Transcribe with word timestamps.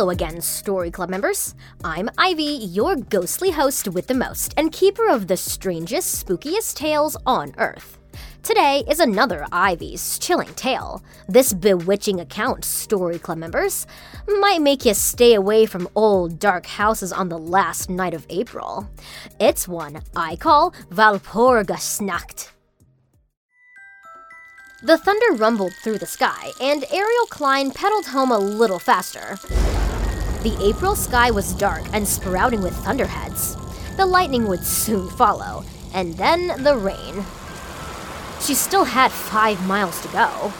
Hello 0.00 0.08
again, 0.08 0.40
Story 0.40 0.90
Club 0.90 1.10
members. 1.10 1.54
I'm 1.84 2.08
Ivy, 2.16 2.42
your 2.42 2.96
ghostly 2.96 3.50
host 3.50 3.86
with 3.86 4.06
the 4.06 4.14
most, 4.14 4.54
and 4.56 4.72
keeper 4.72 5.06
of 5.10 5.26
the 5.26 5.36
strangest, 5.36 6.26
spookiest 6.26 6.74
tales 6.74 7.18
on 7.26 7.52
Earth. 7.58 7.98
Today 8.42 8.82
is 8.88 8.98
another 8.98 9.46
Ivy's 9.52 10.18
chilling 10.18 10.54
tale. 10.54 11.02
This 11.28 11.52
bewitching 11.52 12.18
account, 12.18 12.64
Story 12.64 13.18
Club 13.18 13.36
members, 13.36 13.86
might 14.26 14.62
make 14.62 14.86
you 14.86 14.94
stay 14.94 15.34
away 15.34 15.66
from 15.66 15.86
old 15.94 16.38
dark 16.38 16.64
houses 16.64 17.12
on 17.12 17.28
the 17.28 17.38
last 17.38 17.90
night 17.90 18.14
of 18.14 18.24
April. 18.30 18.88
It's 19.38 19.68
one 19.68 20.00
I 20.16 20.36
call 20.36 20.70
Walpurgisnacht. 20.88 22.52
The 24.82 24.96
thunder 24.96 25.34
rumbled 25.34 25.74
through 25.84 25.98
the 25.98 26.06
sky, 26.06 26.52
and 26.58 26.86
Ariel 26.90 27.26
Klein 27.28 27.70
pedaled 27.70 28.06
home 28.06 28.30
a 28.30 28.38
little 28.38 28.78
faster. 28.78 29.38
The 30.42 30.56
April 30.64 30.96
sky 30.96 31.30
was 31.30 31.52
dark 31.52 31.82
and 31.92 32.08
sprouting 32.08 32.62
with 32.62 32.74
thunderheads. 32.76 33.56
The 33.98 34.06
lightning 34.06 34.48
would 34.48 34.64
soon 34.64 35.10
follow, 35.10 35.64
and 35.92 36.14
then 36.14 36.62
the 36.62 36.78
rain. 36.78 37.26
She 38.40 38.54
still 38.54 38.84
had 38.84 39.12
five 39.12 39.66
miles 39.66 40.00
to 40.00 40.08
go. 40.08 40.52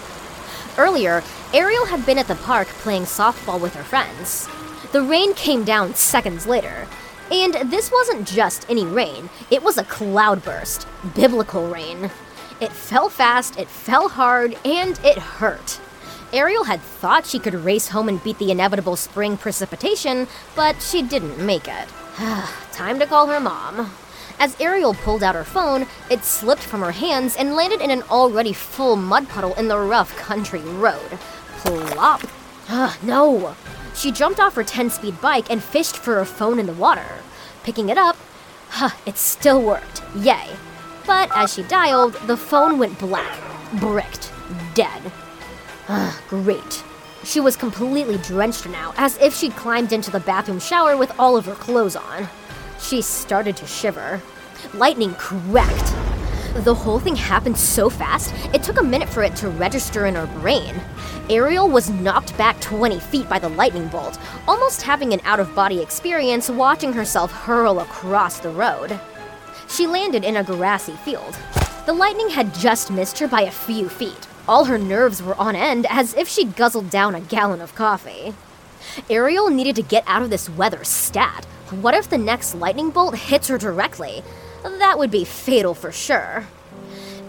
Earlier, 0.77 1.23
Ariel 1.55 1.87
had 1.87 2.05
been 2.05 2.19
at 2.19 2.29
the 2.29 2.35
park 2.35 2.69
playing 2.69 3.05
softball 3.05 3.59
with 3.59 3.75
her 3.75 3.83
friends. 3.83 4.49
The 4.93 5.01
rain 5.01 5.33
came 5.33 5.65
down 5.65 5.95
seconds 5.95 6.47
later. 6.47 6.87
And 7.31 7.55
this 7.71 7.91
wasn't 7.91 8.27
just 8.27 8.69
any 8.69 8.85
rain, 8.85 9.31
it 9.51 9.63
was 9.63 9.79
a 9.79 9.85
cloudburst, 9.85 10.87
biblical 11.15 11.69
rain. 11.69 12.11
It 12.61 12.73
fell 12.73 13.09
fast, 13.09 13.59
it 13.59 13.69
fell 13.69 14.11
hard, 14.11 14.59
and 14.63 15.01
it 15.03 15.17
hurt. 15.17 15.81
Ariel 16.33 16.65
had 16.65 16.81
thought 16.81 17.27
she 17.27 17.39
could 17.39 17.55
race 17.55 17.89
home 17.89 18.09
and 18.09 18.23
beat 18.23 18.39
the 18.39 18.53
inevitable 18.53 18.97
spring 18.97 19.37
precipitation, 19.37 20.29
but 20.55 20.81
she 20.81 21.03
didn't 21.03 21.45
make 21.45 21.67
it. 21.67 21.89
Time 22.73 22.99
to 22.99 23.07
call 23.07 23.27
her 23.27 23.41
mom. 23.41 23.93
As 24.39 24.59
Ariel 24.61 24.95
pulled 24.95 25.23
out 25.23 25.35
her 25.35 25.45
phone, 25.45 25.87
it 26.09 26.25
slipped 26.25 26.63
from 26.63 26.81
her 26.81 26.93
hands 26.93 27.37
and 27.37 27.55
landed 27.55 27.81
in 27.81 27.91
an 27.91 28.03
already 28.05 28.53
full 28.53 28.97
mud 28.97 29.29
puddle 29.29 29.55
in 29.55 29.69
the 29.69 29.79
rough 29.79 30.17
country 30.17 30.61
road. 30.61 31.19
Plop. 31.59 32.23
Ah, 32.69 32.97
no. 33.03 33.55
She 33.95 34.13
jumped 34.13 34.41
off 34.41 34.55
her 34.55 34.65
10 34.65 34.91
speed 34.91 35.21
bike 35.21 35.51
and 35.51 35.63
fished 35.63 35.97
for 35.97 36.15
her 36.15 36.25
phone 36.25 36.59
in 36.59 36.67
the 36.67 36.73
water. 36.73 37.19
Picking 37.65 37.89
it 37.89 37.99
up, 37.99 38.17
huh, 38.69 38.91
it 39.07 39.19
still 39.19 39.61
worked. 39.61 40.03
Yay. 40.17 40.49
But 41.07 41.31
as 41.35 41.53
she 41.53 41.65
dialed, 41.65 42.15
the 42.27 42.37
phone 42.37 42.79
went 42.79 42.99
black, 42.99 43.39
bricked, 43.81 44.33
dead. 44.75 45.11
Ah, 45.93 46.17
great. 46.29 46.85
She 47.25 47.41
was 47.41 47.57
completely 47.57 48.17
drenched 48.19 48.69
now, 48.69 48.95
as 48.97 49.19
if 49.19 49.35
she'd 49.35 49.57
climbed 49.57 49.93
into 49.93 50.13
the 50.13 50.21
bathroom 50.21 50.61
shower 50.61 50.97
with 50.97 51.13
all 51.19 51.37
of 51.37 51.47
her 51.47 51.55
clothes 51.57 51.97
on. 51.97 52.29
She 52.81 53.03
started 53.03 53.57
to 53.57 53.67
shiver. 53.67 54.23
Lightning 54.73 55.15
cracked. 55.15 55.93
The 56.65 56.77
whole 56.77 57.01
thing 57.01 57.17
happened 57.17 57.59
so 57.59 57.91
fast, 57.91 58.33
it 58.55 58.63
took 58.63 58.79
a 58.79 58.85
minute 58.85 59.09
for 59.09 59.25
it 59.25 59.35
to 59.37 59.49
register 59.49 60.07
in 60.07 60.15
her 60.15 60.29
brain. 60.41 60.81
Ariel 61.29 61.69
was 61.69 61.91
knocked 61.91 62.39
back 62.39 62.61
20 62.61 63.01
feet 63.01 63.29
by 63.29 63.41
the 63.41 63.49
lightning 63.49 63.89
bolt, 63.89 64.17
almost 64.47 64.83
having 64.83 65.13
an 65.13 65.21
out 65.25 65.41
of 65.41 65.53
body 65.57 65.83
experience 65.83 66.49
watching 66.49 66.93
herself 66.93 67.33
hurl 67.33 67.81
across 67.81 68.39
the 68.39 68.51
road. 68.51 69.01
She 69.69 69.89
landed 69.89 70.23
in 70.23 70.37
a 70.37 70.45
grassy 70.45 70.95
field. 71.05 71.37
The 71.87 71.95
lightning 71.95 72.29
had 72.29 72.55
just 72.55 72.93
missed 72.93 73.19
her 73.19 73.27
by 73.27 73.43
a 73.43 73.51
few 73.51 73.89
feet. 73.89 74.29
All 74.49 74.65
her 74.65 74.79
nerves 74.79 75.23
were 75.23 75.35
on 75.37 75.55
end 75.55 75.87
as 75.89 76.15
if 76.15 76.29
she'd 76.29 76.57
guzzled 76.57 76.91
down 76.91 77.15
a 77.15 77.21
gallon 77.21 77.61
of 77.61 77.75
coffee. 77.75 78.35
Ariel 79.09 79.51
needed 79.51 79.77
to 79.77 79.83
get 79.83 80.05
out 80.07 80.23
of 80.23 80.31
this 80.31 80.49
weather 80.49 80.83
stat. 80.85 81.45
What 81.71 81.95
if 81.95 82.11
the 82.11 82.19
next 82.19 82.55
lightning 82.55 82.91
bolt 82.91 83.17
hits 83.17 83.49
her 83.49 83.59
directly? 83.59 84.23
That 84.63 84.99
would 84.99 85.11
be 85.11 85.25
fatal 85.25 85.75
for 85.75 85.93
sure. 85.93 86.47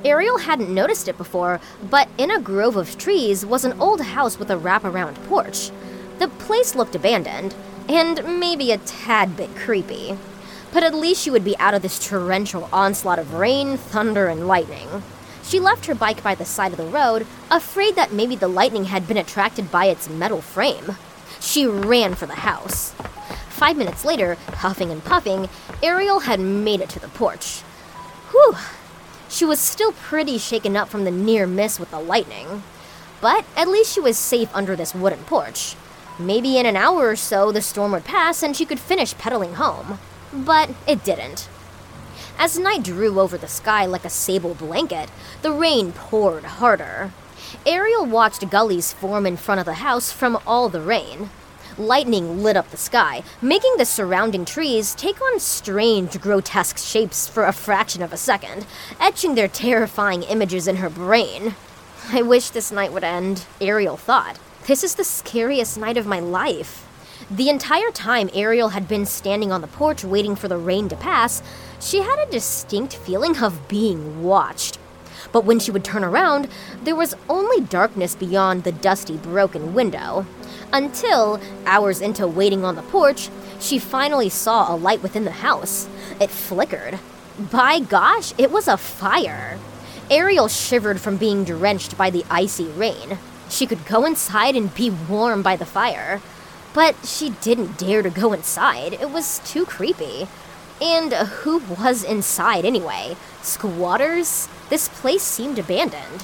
Ariel 0.04 0.40
hadn't 0.40 0.74
noticed 0.74 1.08
it 1.08 1.18
before, 1.18 1.60
but 1.90 2.08
in 2.18 2.32
a 2.32 2.40
grove 2.40 2.76
of 2.76 2.98
trees 2.98 3.46
was 3.46 3.64
an 3.64 3.80
old 3.80 4.02
house 4.02 4.40
with 4.40 4.50
a 4.50 4.58
wraparound 4.58 5.16
porch. 5.28 5.70
The 6.18 6.28
place 6.28 6.74
looked 6.74 6.96
abandoned, 6.96 7.54
and 7.88 8.40
maybe 8.40 8.72
a 8.72 8.80
tad 8.80 9.38
bit 9.38 9.56
creepy. 9.56 10.18
But 10.74 10.84
at 10.84 10.96
least 10.96 11.22
she 11.22 11.30
would 11.30 11.44
be 11.44 11.58
out 11.60 11.74
of 11.74 11.82
this 11.82 12.00
torrential 12.00 12.70
onslaught 12.74 13.20
of 13.20 13.34
rain, 13.34 13.78
thunder, 13.78 14.28
and 14.28 14.48
lightning. 14.48 15.04
She 15.52 15.60
left 15.60 15.88
her 15.88 15.96
bike 15.96 16.24
by 16.24 16.34
the 16.34 16.46
side 16.46 16.72
of 16.72 16.78
the 16.78 16.86
road, 16.86 17.28
afraid 17.50 17.96
that 17.96 18.14
maybe 18.14 18.38
the 18.38 18.48
lightning 18.48 18.86
had 18.86 19.06
been 19.06 19.18
attracted 19.18 19.70
by 19.70 19.88
its 19.88 20.08
metal 20.08 20.40
frame. 20.40 20.96
She 21.42 21.66
ran 21.66 22.16
for 22.16 22.26
the 22.26 22.36
house. 22.36 22.94
Five 23.50 23.76
minutes 23.76 24.06
later, 24.06 24.36
huffing 24.60 24.92
and 24.92 25.04
puffing, 25.04 25.50
Ariel 25.84 26.22
had 26.22 26.40
made 26.40 26.80
it 26.80 26.88
to 26.92 27.02
the 27.02 27.10
porch. 27.10 27.64
Whew! 28.32 28.56
She 29.28 29.44
was 29.44 29.60
still 29.60 29.92
pretty 29.92 30.38
shaken 30.38 30.78
up 30.78 30.88
from 30.88 31.04
the 31.04 31.12
near 31.12 31.46
miss 31.46 31.82
with 31.82 31.92
the 31.92 32.00
lightning. 32.00 32.64
But 33.20 33.44
at 33.58 33.68
least 33.68 33.94
she 33.94 34.00
was 34.00 34.18
safe 34.18 34.50
under 34.56 34.78
this 34.78 34.96
wooden 34.96 35.26
porch. 35.26 35.76
Maybe 36.18 36.60
in 36.60 36.66
an 36.66 36.78
hour 36.78 37.10
or 37.10 37.18
so 37.18 37.52
the 37.52 37.62
storm 37.62 37.92
would 37.92 38.06
pass 38.06 38.42
and 38.42 38.56
she 38.56 38.64
could 38.66 38.80
finish 38.80 39.18
pedaling 39.18 39.56
home. 39.56 40.00
But 40.32 40.70
it 40.88 41.04
didn't. 41.04 41.50
As 42.38 42.58
night 42.58 42.84
drew 42.84 43.20
over 43.20 43.38
the 43.38 43.48
sky 43.48 43.86
like 43.86 44.06
a 44.06 44.10
sable 44.10 44.54
blanket, 44.54 45.10
the 45.42 45.52
rain 45.52 45.92
poured 45.92 46.44
harder. 46.44 47.12
Ariel 47.66 48.06
watched 48.06 48.50
gullies 48.50 48.94
form 48.94 49.26
in 49.26 49.38
front 49.38 49.60
of 49.60 49.66
the 49.66 49.76
house 49.76 50.12
from 50.12 50.40
all 50.48 50.70
the 50.70 50.82
rain. 50.82 51.30
Lightning 51.78 52.44
lit 52.44 52.58
up 52.58 52.70
the 52.70 52.78
sky, 52.78 53.24
making 53.42 53.78
the 53.78 53.86
surrounding 53.86 54.46
trees 54.46 54.94
take 54.94 55.22
on 55.22 55.40
strange, 55.40 56.20
grotesque 56.20 56.78
shapes 56.78 57.28
for 57.28 57.46
a 57.46 57.54
fraction 57.54 58.02
of 58.02 58.12
a 58.12 58.18
second, 58.18 58.66
etching 59.00 59.36
their 59.36 59.48
terrifying 59.48 60.24
images 60.24 60.68
in 60.68 60.78
her 60.78 60.90
brain. 60.90 61.56
I 62.12 62.22
wish 62.24 62.50
this 62.50 62.72
night 62.72 62.92
would 62.92 63.04
end, 63.04 63.46
Ariel 63.62 63.98
thought. 63.98 64.38
This 64.68 64.84
is 64.84 64.96
the 64.96 65.04
scariest 65.04 65.78
night 65.78 65.98
of 65.98 66.06
my 66.06 66.20
life. 66.20 66.86
The 67.32 67.48
entire 67.48 67.92
time 67.92 68.30
Ariel 68.34 68.70
had 68.70 68.90
been 68.90 69.06
standing 69.06 69.54
on 69.54 69.62
the 69.62 69.68
porch 69.68 70.04
waiting 70.04 70.36
for 70.36 70.50
the 70.50 70.58
rain 70.58 70.90
to 70.90 70.98
pass, 70.98 71.42
she 71.80 72.02
had 72.02 72.20
a 72.20 72.30
distinct 72.30 72.94
feeling 72.94 73.38
of 73.38 73.70
being 73.70 74.22
watched. 74.22 74.78
But 75.32 75.46
when 75.46 75.58
she 75.58 75.72
would 75.72 75.86
turn 75.86 76.04
around, 76.04 76.50
there 76.84 76.96
was 76.96 77.16
only 77.30 77.62
darkness 77.62 78.16
beyond 78.16 78.66
the 78.66 78.74
dusty, 78.74 79.16
broken 79.16 79.74
window. 79.74 80.26
Until, 80.74 81.40
hours 81.66 82.02
into 82.02 82.28
waiting 82.28 82.66
on 82.66 82.76
the 82.76 82.82
porch, 82.82 83.30
she 83.62 83.80
finally 83.80 84.28
saw 84.28 84.70
a 84.70 84.76
light 84.76 85.02
within 85.02 85.24
the 85.24 85.32
house. 85.32 85.88
It 86.20 86.30
flickered. 86.30 87.00
By 87.40 87.80
gosh, 87.80 88.34
it 88.38 88.52
was 88.52 88.68
a 88.68 88.76
fire. 88.76 89.58
Ariel 90.10 90.50
shivered 90.50 91.00
from 91.00 91.16
being 91.16 91.46
drenched 91.46 91.98
by 91.98 92.10
the 92.10 92.26
icy 92.30 92.66
rain. 92.66 93.18
She 93.48 93.66
could 93.66 93.86
go 93.86 94.04
inside 94.04 94.58
and 94.58 94.76
be 94.76 94.90
warm 94.90 95.42
by 95.42 95.56
the 95.56 95.66
fire. 95.66 96.22
But 96.74 96.96
she 97.06 97.32
didn't 97.42 97.78
dare 97.78 98.02
to 98.02 98.10
go 98.10 98.34
inside. 98.34 98.94
It 98.94 99.12
was 99.12 99.40
too 99.46 99.66
creepy. 99.66 100.28
And 100.82 101.14
who 101.14 101.60
was 101.60 102.04
inside 102.04 102.66
anyway? 102.66 103.16
Squatters? 103.42 104.48
This 104.70 104.90
place 104.90 105.24
seemed 105.24 105.60
abandoned. 105.60 106.24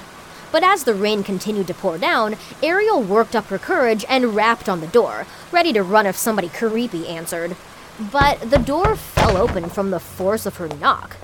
But 0.52 0.64
as 0.64 0.86
the 0.86 0.94
rain 0.94 1.24
continued 1.24 1.68
to 1.68 1.74
pour 1.74 1.98
down, 1.98 2.38
Ariel 2.64 3.04
worked 3.04 3.36
up 3.36 3.48
her 3.48 3.60
courage 3.60 4.06
and 4.08 4.36
rapped 4.36 4.70
on 4.70 4.80
the 4.80 4.88
door, 4.88 5.28
ready 5.52 5.74
to 5.74 5.84
run 5.84 6.06
if 6.06 6.16
somebody 6.16 6.48
creepy 6.50 7.08
answered. 7.08 7.56
But 8.00 8.50
the 8.50 8.58
door 8.58 8.96
fell 8.96 9.38
open 9.38 9.70
from 9.70 9.92
the 9.92 10.00
force 10.00 10.46
of 10.46 10.58
her 10.58 10.70
knock. 10.70 11.18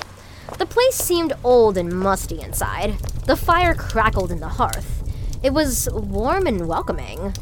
The 0.57 0.65
place 0.65 0.95
seemed 0.95 1.33
old 1.43 1.77
and 1.77 1.97
musty 1.97 2.41
inside. 2.41 2.99
The 3.25 3.37
fire 3.37 3.73
crackled 3.73 4.31
in 4.31 4.41
the 4.41 4.49
hearth. 4.49 5.03
It 5.41 5.53
was 5.53 5.89
warm 5.91 6.45
and 6.45 6.67
welcoming. 6.67 7.33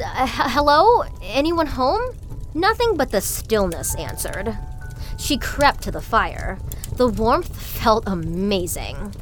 Uh, 0.00 0.26
hello? 0.26 1.04
Anyone 1.22 1.66
home? 1.66 2.14
Nothing 2.54 2.96
but 2.96 3.10
the 3.10 3.20
stillness 3.20 3.94
answered. 3.96 4.56
She 5.18 5.38
crept 5.38 5.82
to 5.82 5.90
the 5.90 6.02
fire. 6.02 6.58
The 6.96 7.08
warmth 7.08 7.60
felt 7.60 8.04
amazing. 8.06 9.14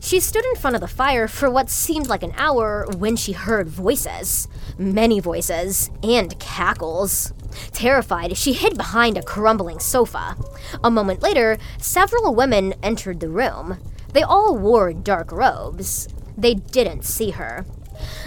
She 0.00 0.20
stood 0.20 0.44
in 0.44 0.56
front 0.56 0.74
of 0.76 0.80
the 0.80 0.88
fire 0.88 1.26
for 1.26 1.50
what 1.50 1.70
seemed 1.70 2.06
like 2.06 2.22
an 2.22 2.34
hour 2.36 2.86
when 2.96 3.16
she 3.16 3.32
heard 3.32 3.68
voices. 3.68 4.48
Many 4.78 5.20
voices 5.20 5.90
and 6.02 6.38
cackles. 6.38 7.32
Terrified, 7.72 8.36
she 8.36 8.52
hid 8.52 8.76
behind 8.76 9.16
a 9.16 9.22
crumbling 9.22 9.80
sofa. 9.80 10.36
A 10.84 10.90
moment 10.90 11.22
later, 11.22 11.58
several 11.78 12.34
women 12.34 12.74
entered 12.82 13.20
the 13.20 13.28
room. 13.28 13.78
They 14.12 14.22
all 14.22 14.56
wore 14.56 14.92
dark 14.92 15.32
robes. 15.32 16.08
They 16.36 16.54
didn't 16.54 17.04
see 17.04 17.30
her. 17.30 17.64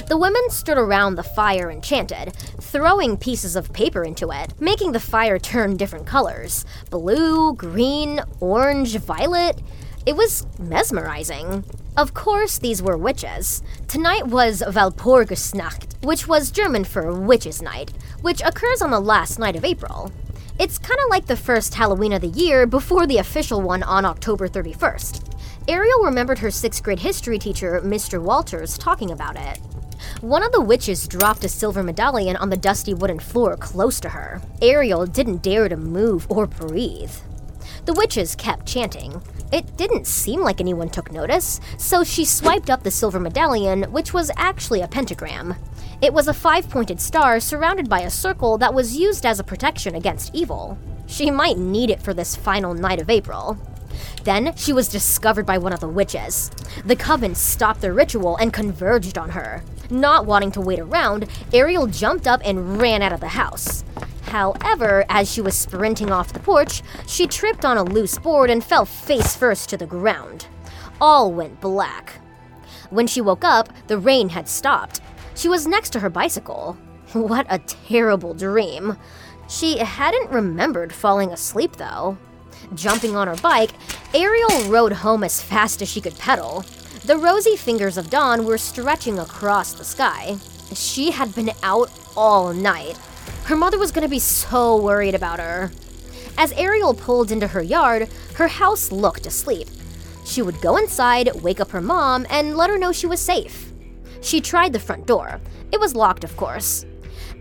The 0.07 0.18
women 0.18 0.50
stood 0.50 0.77
around 0.77 1.15
the 1.15 1.23
fire 1.23 1.69
and 1.69 1.83
chanted, 1.83 2.33
throwing 2.59 3.18
pieces 3.18 3.56
of 3.56 3.73
paper 3.73 4.03
into 4.03 4.31
it, 4.31 4.53
making 4.59 4.91
the 4.91 5.00
fire 5.00 5.39
turn 5.39 5.77
different 5.77 6.06
colors 6.06 6.65
blue, 6.89 7.53
green, 7.53 8.21
orange, 8.39 8.97
violet. 8.97 9.62
It 10.06 10.15
was 10.15 10.47
mesmerizing. 10.57 11.63
Of 11.95 12.13
course, 12.13 12.57
these 12.57 12.81
were 12.81 12.97
witches. 12.97 13.62
Tonight 13.88 14.27
was 14.27 14.63
Walpurgisnacht, 14.65 16.03
which 16.03 16.27
was 16.27 16.50
German 16.50 16.85
for 16.85 17.13
Witches' 17.13 17.62
Night, 17.62 17.91
which 18.21 18.41
occurs 18.41 18.81
on 18.81 18.91
the 18.91 19.00
last 19.00 19.38
night 19.38 19.56
of 19.56 19.65
April. 19.65 20.12
It's 20.57 20.77
kind 20.77 21.00
of 21.00 21.09
like 21.09 21.25
the 21.25 21.35
first 21.35 21.74
Halloween 21.74 22.13
of 22.13 22.21
the 22.21 22.27
year 22.27 22.65
before 22.65 23.06
the 23.06 23.17
official 23.17 23.62
one 23.62 23.83
on 23.83 24.06
October 24.06 24.47
31st. 24.47 25.30
Ariel 25.67 26.03
remembered 26.03 26.39
her 26.39 26.49
sixth 26.49 26.81
grade 26.81 26.99
history 26.99 27.37
teacher, 27.37 27.79
Mr. 27.81 28.19
Walters, 28.19 28.77
talking 28.79 29.11
about 29.11 29.37
it. 29.37 29.59
One 30.21 30.41
of 30.41 30.51
the 30.51 30.61
witches 30.61 31.07
dropped 31.07 31.43
a 31.43 31.49
silver 31.49 31.83
medallion 31.83 32.35
on 32.35 32.49
the 32.49 32.57
dusty 32.57 32.95
wooden 32.95 33.19
floor 33.19 33.55
close 33.57 33.99
to 33.99 34.09
her. 34.09 34.41
Ariel 34.61 35.05
didn't 35.05 35.43
dare 35.43 35.69
to 35.69 35.77
move 35.77 36.25
or 36.29 36.47
breathe. 36.47 37.13
The 37.85 37.93
witches 37.93 38.35
kept 38.35 38.65
chanting. 38.65 39.21
It 39.51 39.77
didn't 39.77 40.07
seem 40.07 40.41
like 40.41 40.59
anyone 40.59 40.89
took 40.89 41.11
notice, 41.11 41.59
so 41.77 42.03
she 42.03 42.25
swiped 42.25 42.71
up 42.71 42.81
the 42.81 42.89
silver 42.89 43.19
medallion, 43.19 43.83
which 43.91 44.13
was 44.13 44.31
actually 44.37 44.81
a 44.81 44.87
pentagram. 44.87 45.55
It 46.01 46.13
was 46.13 46.27
a 46.27 46.33
five 46.33 46.69
pointed 46.71 46.99
star 46.99 47.39
surrounded 47.39 47.87
by 47.87 48.01
a 48.01 48.09
circle 48.09 48.57
that 48.57 48.73
was 48.73 48.97
used 48.97 49.27
as 49.27 49.39
a 49.39 49.43
protection 49.43 49.93
against 49.93 50.33
evil. 50.33 50.79
She 51.05 51.29
might 51.29 51.59
need 51.59 51.91
it 51.91 52.01
for 52.01 52.15
this 52.15 52.35
final 52.35 52.73
night 52.73 52.99
of 52.99 53.11
April. 53.11 53.59
Then 54.23 54.56
she 54.56 54.73
was 54.73 54.88
discovered 54.88 55.45
by 55.45 55.57
one 55.57 55.73
of 55.73 55.79
the 55.79 55.88
witches. 55.88 56.51
The 56.85 56.95
coven 56.95 57.35
stopped 57.35 57.81
their 57.81 57.94
ritual 57.94 58.38
and 58.38 58.53
converged 58.53 59.18
on 59.18 59.29
her. 59.31 59.63
Not 59.89 60.25
wanting 60.25 60.51
to 60.53 60.62
wait 60.62 60.79
around, 60.79 61.27
Ariel 61.53 61.88
jumped 61.88 62.27
up 62.27 62.41
and 62.45 62.79
ran 62.79 63.01
out 63.01 63.13
of 63.13 63.19
the 63.19 63.27
house. 63.29 63.83
However, 64.23 65.03
as 65.09 65.29
she 65.29 65.41
was 65.41 65.57
sprinting 65.57 66.12
off 66.12 66.31
the 66.31 66.39
porch, 66.39 66.81
she 67.07 67.27
tripped 67.27 67.65
on 67.65 67.77
a 67.77 67.83
loose 67.83 68.18
board 68.18 68.50
and 68.50 68.63
fell 68.63 68.85
face 68.85 69.35
first 69.35 69.69
to 69.69 69.77
the 69.77 69.85
ground. 69.85 70.47
All 71.01 71.33
went 71.33 71.59
black. 71.59 72.21
When 72.89 73.07
she 73.07 73.19
woke 73.21 73.44
up, 73.44 73.69
the 73.88 73.97
rain 73.97 74.29
had 74.29 74.47
stopped. 74.47 75.01
She 75.35 75.50
was 75.50 75.67
next 75.67 75.89
to 75.91 76.00
her 76.00 76.09
bicycle. 76.09 76.77
What 77.13 77.45
a 77.50 77.59
terrible 77.59 78.33
dream. 78.33 78.97
She 79.50 79.79
hadn't 79.79 80.29
remembered 80.31 80.94
falling 80.94 81.31
asleep, 81.31 81.75
though. 81.75 82.17
Jumping 82.74 83.17
on 83.17 83.27
her 83.27 83.35
bike, 83.35 83.71
Ariel 84.13 84.69
rode 84.69 84.91
home 84.91 85.23
as 85.23 85.41
fast 85.41 85.81
as 85.81 85.87
she 85.87 86.01
could 86.01 86.17
pedal. 86.17 86.65
The 87.05 87.15
rosy 87.15 87.55
fingers 87.55 87.97
of 87.97 88.09
dawn 88.09 88.43
were 88.43 88.57
stretching 88.57 89.17
across 89.17 89.71
the 89.71 89.85
sky. 89.85 90.37
She 90.73 91.11
had 91.11 91.33
been 91.33 91.51
out 91.63 91.89
all 92.17 92.51
night. 92.51 92.97
Her 93.45 93.55
mother 93.55 93.79
was 93.79 93.93
going 93.93 94.03
to 94.03 94.09
be 94.09 94.19
so 94.19 94.75
worried 94.75 95.15
about 95.15 95.39
her. 95.39 95.71
As 96.37 96.51
Ariel 96.53 96.93
pulled 96.93 97.31
into 97.31 97.47
her 97.47 97.61
yard, 97.61 98.09
her 98.35 98.49
house 98.49 98.91
looked 98.91 99.25
asleep. 99.25 99.69
She 100.25 100.41
would 100.41 100.59
go 100.59 100.75
inside, 100.75 101.41
wake 101.41 101.61
up 101.61 101.71
her 101.71 101.81
mom, 101.81 102.27
and 102.29 102.57
let 102.57 102.69
her 102.69 102.77
know 102.77 102.91
she 102.91 103.07
was 103.07 103.21
safe. 103.21 103.71
She 104.19 104.41
tried 104.41 104.73
the 104.73 104.79
front 104.79 105.07
door. 105.07 105.39
It 105.71 105.79
was 105.79 105.95
locked, 105.95 106.25
of 106.25 106.35
course. 106.35 106.85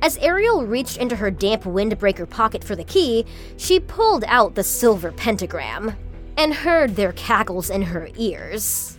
As 0.02 0.18
Ariel 0.18 0.64
reached 0.64 0.98
into 0.98 1.16
her 1.16 1.32
damp 1.32 1.64
windbreaker 1.64 2.30
pocket 2.30 2.62
for 2.62 2.76
the 2.76 2.84
key, 2.84 3.26
she 3.56 3.80
pulled 3.80 4.22
out 4.28 4.54
the 4.54 4.62
silver 4.62 5.10
pentagram 5.10 5.96
and 6.40 6.54
heard 6.54 6.96
their 6.96 7.12
cackles 7.12 7.68
in 7.68 7.82
her 7.82 8.08
ears. 8.16 8.96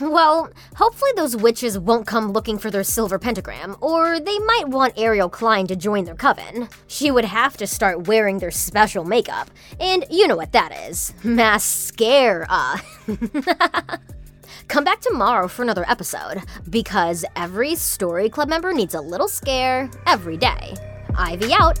Well, 0.00 0.50
hopefully 0.76 1.10
those 1.16 1.36
witches 1.36 1.76
won't 1.76 2.06
come 2.06 2.30
looking 2.30 2.58
for 2.58 2.70
their 2.70 2.84
silver 2.84 3.18
pentagram, 3.18 3.74
or 3.80 4.20
they 4.20 4.38
might 4.38 4.68
want 4.68 4.96
Ariel 4.96 5.28
Klein 5.28 5.66
to 5.66 5.74
join 5.74 6.04
their 6.04 6.14
coven. 6.14 6.68
She 6.86 7.10
would 7.10 7.24
have 7.24 7.56
to 7.56 7.66
start 7.66 8.06
wearing 8.06 8.38
their 8.38 8.52
special 8.52 9.04
makeup, 9.04 9.50
and 9.80 10.04
you 10.10 10.28
know 10.28 10.36
what 10.36 10.52
that 10.52 10.70
is 10.88 11.12
mascara. 11.24 12.80
Come 14.68 14.84
back 14.84 15.00
tomorrow 15.00 15.48
for 15.48 15.62
another 15.62 15.84
episode, 15.88 16.42
because 16.70 17.24
every 17.34 17.74
Story 17.74 18.28
Club 18.28 18.48
member 18.48 18.72
needs 18.72 18.94
a 18.94 19.00
little 19.00 19.28
scare 19.28 19.90
every 20.06 20.36
day. 20.36 20.76
Ivy 21.16 21.52
out. 21.52 21.80